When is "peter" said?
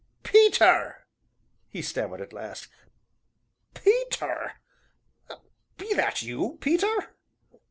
0.23-1.05, 3.75-4.53, 6.59-7.13